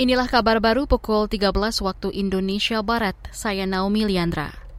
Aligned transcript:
Inilah 0.00 0.32
kabar 0.32 0.64
baru 0.64 0.88
pukul 0.88 1.28
13 1.28 1.52
waktu 1.84 2.08
Indonesia 2.16 2.80
Barat. 2.80 3.12
Saya 3.36 3.68
Naomi 3.68 4.08
Liandra. 4.08 4.69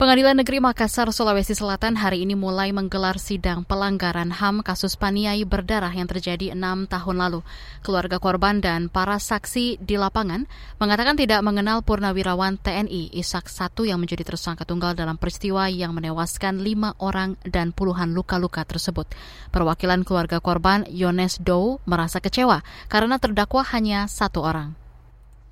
Pengadilan 0.00 0.40
Negeri 0.40 0.64
Makassar, 0.64 1.12
Sulawesi 1.12 1.52
Selatan 1.52 1.92
hari 1.92 2.24
ini 2.24 2.32
mulai 2.32 2.72
menggelar 2.72 3.20
sidang 3.20 3.68
pelanggaran 3.68 4.32
HAM 4.32 4.64
kasus 4.64 4.96
paniai 4.96 5.44
berdarah 5.44 5.92
yang 5.92 6.08
terjadi 6.08 6.56
enam 6.56 6.88
tahun 6.88 7.20
lalu. 7.20 7.44
Keluarga 7.84 8.16
korban 8.16 8.64
dan 8.64 8.88
para 8.88 9.20
saksi 9.20 9.76
di 9.76 10.00
lapangan 10.00 10.48
mengatakan 10.80 11.20
tidak 11.20 11.44
mengenal 11.44 11.84
Purnawirawan 11.84 12.56
TNI 12.56 13.12
Isak 13.12 13.52
I 13.52 13.92
yang 13.92 14.00
menjadi 14.00 14.24
tersangka 14.24 14.64
tunggal 14.64 14.96
dalam 14.96 15.20
peristiwa 15.20 15.68
yang 15.68 15.92
menewaskan 15.92 16.64
lima 16.64 16.96
orang 16.96 17.36
dan 17.44 17.68
puluhan 17.68 18.16
luka-luka 18.16 18.64
tersebut. 18.64 19.04
Perwakilan 19.52 20.08
keluarga 20.08 20.40
korban, 20.40 20.88
Yones 20.88 21.36
Dow, 21.44 21.76
merasa 21.84 22.24
kecewa 22.24 22.64
karena 22.88 23.20
terdakwa 23.20 23.60
hanya 23.76 24.08
satu 24.08 24.48
orang. 24.48 24.72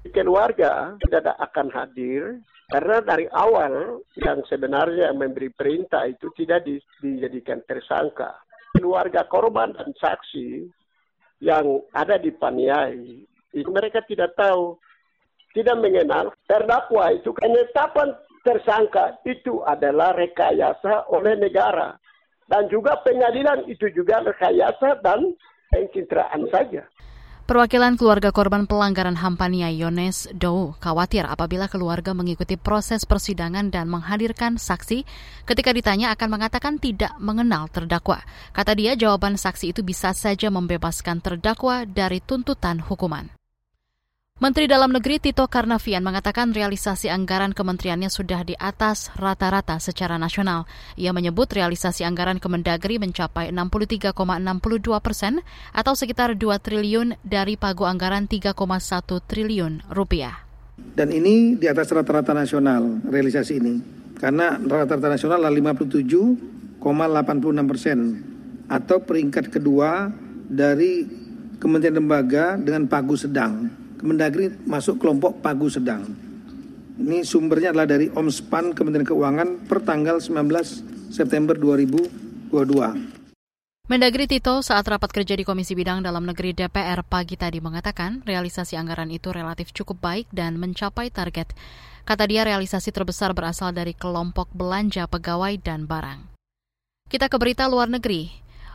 Keluarga 0.08 0.96
tidak 1.04 1.36
akan 1.36 1.68
hadir 1.68 2.40
karena 2.68 3.00
dari 3.00 3.24
awal 3.32 4.04
yang 4.20 4.44
sebenarnya 4.44 5.16
memberi 5.16 5.48
perintah 5.48 6.04
itu 6.04 6.28
tidak 6.36 6.68
dijadikan 7.00 7.64
tersangka. 7.64 8.44
Keluarga 8.76 9.24
korban 9.24 9.72
dan 9.72 9.96
saksi 9.96 10.68
yang 11.40 11.80
ada 11.96 12.20
di 12.20 12.28
Paniai, 12.28 13.24
itu 13.56 13.68
mereka 13.72 14.04
tidak 14.04 14.36
tahu, 14.36 14.76
tidak 15.56 15.80
mengenal 15.80 16.28
terdakwa 16.44 17.08
itu. 17.16 17.32
Penetapan 17.32 18.12
tersangka 18.44 19.16
itu 19.24 19.64
adalah 19.64 20.12
rekayasa 20.12 21.08
oleh 21.08 21.40
negara. 21.40 21.96
Dan 22.48 22.68
juga 22.68 23.00
pengadilan 23.00 23.64
itu 23.64 23.88
juga 23.96 24.20
rekayasa 24.24 25.00
dan 25.00 25.32
pencitraan 25.72 26.48
saja. 26.52 26.84
Perwakilan 27.48 27.96
keluarga 27.96 28.28
korban 28.28 28.68
pelanggaran 28.68 29.16
Hampania 29.16 29.72
Yones 29.72 30.28
Dow 30.36 30.76
khawatir 30.84 31.24
apabila 31.24 31.64
keluarga 31.64 32.12
mengikuti 32.12 32.60
proses 32.60 33.08
persidangan 33.08 33.72
dan 33.72 33.88
menghadirkan 33.88 34.60
saksi 34.60 35.08
ketika 35.48 35.72
ditanya 35.72 36.12
akan 36.12 36.28
mengatakan 36.28 36.76
tidak 36.76 37.16
mengenal 37.16 37.64
terdakwa. 37.72 38.20
Kata 38.52 38.76
dia 38.76 39.00
jawaban 39.00 39.40
saksi 39.40 39.72
itu 39.72 39.80
bisa 39.80 40.12
saja 40.12 40.52
membebaskan 40.52 41.24
terdakwa 41.24 41.88
dari 41.88 42.20
tuntutan 42.20 42.84
hukuman. 42.84 43.37
Menteri 44.38 44.70
Dalam 44.70 44.94
Negeri 44.94 45.18
Tito 45.18 45.42
Karnavian 45.50 45.98
mengatakan 45.98 46.54
realisasi 46.54 47.10
anggaran 47.10 47.50
kementeriannya 47.50 48.06
sudah 48.06 48.46
di 48.46 48.54
atas 48.54 49.10
rata-rata 49.18 49.82
secara 49.82 50.14
nasional. 50.14 50.62
Ia 50.94 51.10
menyebut 51.10 51.50
realisasi 51.50 52.06
anggaran 52.06 52.38
Kemendagri 52.38 53.02
mencapai 53.02 53.50
63,62 53.50 54.14
persen 55.02 55.42
atau 55.74 55.98
sekitar 55.98 56.38
2 56.38 56.54
triliun 56.62 57.18
dari 57.26 57.58
pagu 57.58 57.82
anggaran 57.82 58.30
3,1 58.30 58.54
triliun 59.26 59.90
rupiah. 59.90 60.46
Dan 60.78 61.10
ini 61.10 61.58
di 61.58 61.66
atas 61.66 61.90
rata-rata 61.90 62.30
nasional 62.30 63.02
realisasi 63.10 63.58
ini. 63.58 63.74
Karena 64.22 64.54
rata-rata 64.54 65.18
nasional 65.18 65.42
adalah 65.42 65.74
57,86 65.74 66.78
persen 67.66 67.98
atau 68.70 69.02
peringkat 69.02 69.50
kedua 69.50 70.14
dari 70.46 71.26
kementerian 71.58 71.98
lembaga 71.98 72.54
dengan 72.54 72.86
pagu 72.86 73.18
sedang. 73.18 73.67
Kemendagri 73.98 74.54
masuk 74.62 75.02
kelompok 75.02 75.42
pagu 75.42 75.66
sedang. 75.66 76.06
Ini 76.98 77.26
sumbernya 77.26 77.74
adalah 77.74 77.90
dari 77.90 78.06
Omspan 78.06 78.70
Kementerian 78.70 79.06
Keuangan 79.06 79.66
per 79.66 79.82
tanggal 79.82 80.22
19 80.22 81.10
September 81.10 81.58
2022. 81.58 83.18
Mendagri 83.88 84.28
Tito 84.28 84.60
saat 84.60 84.84
rapat 84.84 85.10
kerja 85.10 85.32
di 85.32 85.42
Komisi 85.42 85.72
Bidang 85.72 86.04
Dalam 86.04 86.28
Negeri 86.28 86.52
DPR 86.54 87.02
pagi 87.02 87.40
tadi 87.40 87.58
mengatakan 87.58 88.20
realisasi 88.22 88.76
anggaran 88.76 89.08
itu 89.08 89.32
relatif 89.32 89.72
cukup 89.72 89.98
baik 89.98 90.26
dan 90.30 90.60
mencapai 90.60 91.08
target. 91.08 91.50
Kata 92.04 92.28
dia 92.28 92.44
realisasi 92.44 92.92
terbesar 92.92 93.34
berasal 93.34 93.72
dari 93.72 93.96
kelompok 93.98 94.52
belanja 94.52 95.08
pegawai 95.08 95.56
dan 95.58 95.88
barang. 95.88 96.20
Kita 97.08 97.32
ke 97.32 97.36
berita 97.40 97.64
luar 97.64 97.88
negeri. 97.88 98.28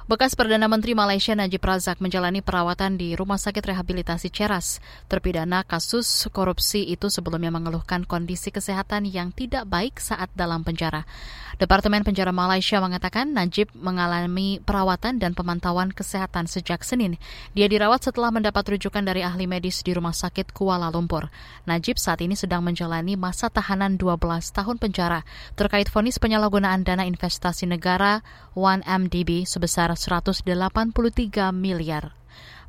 Bekas 0.04 0.36
Perdana 0.36 0.68
Menteri 0.68 0.92
Malaysia 0.92 1.32
Najib 1.32 1.64
Razak 1.64 2.04
menjalani 2.04 2.44
perawatan 2.44 3.00
di 3.00 3.16
Rumah 3.16 3.40
Sakit 3.40 3.64
Rehabilitasi 3.64 4.28
Ceras. 4.36 4.84
Terpidana 5.08 5.64
kasus 5.64 6.28
korupsi 6.28 6.84
itu 6.84 7.08
sebelumnya 7.08 7.56
mengeluhkan 7.56 8.04
kondisi 8.04 8.52
kesehatan 8.52 9.08
yang 9.08 9.32
tidak 9.32 9.64
baik 9.64 10.04
saat 10.04 10.28
dalam 10.36 10.68
penjara. 10.68 11.08
Departemen 11.56 12.02
Penjara 12.02 12.34
Malaysia 12.34 12.82
mengatakan 12.82 13.30
Najib 13.30 13.72
mengalami 13.78 14.58
perawatan 14.60 15.22
dan 15.22 15.38
pemantauan 15.38 15.94
kesehatan 15.94 16.50
sejak 16.50 16.82
Senin. 16.82 17.22
Dia 17.54 17.70
dirawat 17.70 18.04
setelah 18.10 18.34
mendapat 18.34 18.76
rujukan 18.76 19.06
dari 19.06 19.22
ahli 19.22 19.46
medis 19.46 19.86
di 19.86 19.94
Rumah 19.94 20.12
Sakit 20.12 20.50
Kuala 20.52 20.90
Lumpur. 20.90 21.30
Najib 21.70 22.02
saat 22.02 22.20
ini 22.26 22.34
sedang 22.34 22.66
menjalani 22.66 23.16
masa 23.16 23.54
tahanan 23.54 24.02
12 24.02 24.20
tahun 24.52 24.76
penjara 24.82 25.22
terkait 25.54 25.88
vonis 25.94 26.18
penyalahgunaan 26.18 26.82
dana 26.82 27.06
investasi 27.06 27.70
negara 27.70 28.26
1MDB 28.58 29.46
sebesar 29.96 30.34
183 30.46 31.54
miliar. 31.54 32.18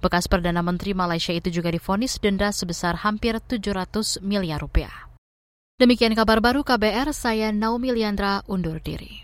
Bekas 0.04 0.28
Perdana 0.28 0.60
Menteri 0.60 0.92
Malaysia 0.92 1.32
itu 1.32 1.48
juga 1.48 1.72
difonis 1.72 2.20
denda 2.20 2.52
sebesar 2.52 3.00
hampir 3.00 3.40
700 3.40 4.20
miliar 4.20 4.60
rupiah. 4.60 5.08
Demikian 5.80 6.12
kabar 6.12 6.38
baru 6.44 6.62
KBR, 6.62 7.10
saya 7.16 7.50
Naomi 7.50 7.90
Liandra 7.90 8.44
undur 8.46 8.78
diri. 8.78 9.23